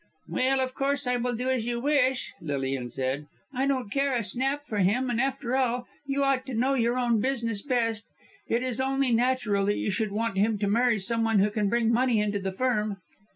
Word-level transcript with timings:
"Well, 0.27 0.59
of 0.61 0.73
course 0.73 1.05
I 1.05 1.17
will 1.17 1.35
do 1.35 1.47
as 1.51 1.67
you 1.67 1.79
wish," 1.79 2.33
Lilian 2.41 2.89
said. 2.89 3.27
"I 3.53 3.67
don't 3.67 3.91
care 3.91 4.15
a 4.15 4.23
snap 4.23 4.65
for 4.65 4.79
him; 4.79 5.11
and, 5.11 5.21
after 5.21 5.55
all, 5.55 5.85
you 6.07 6.23
ought 6.23 6.43
to 6.47 6.55
know 6.55 6.73
your 6.73 6.97
own 6.97 7.21
business 7.21 7.61
best! 7.61 8.07
It 8.47 8.63
is 8.63 8.81
only 8.81 9.11
natural 9.11 9.67
that 9.67 9.77
you 9.77 9.91
should 9.91 10.11
want 10.11 10.39
him 10.39 10.57
to 10.57 10.67
marry 10.67 10.97
some 10.97 11.23
one 11.23 11.37
who 11.37 11.51
can 11.51 11.69
bring 11.69 11.93
money 11.93 12.19
into 12.19 12.39
the 12.39 12.51
Firm." 12.51 12.97